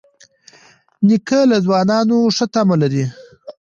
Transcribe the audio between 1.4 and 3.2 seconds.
له ځوانانو ښه تمه لري.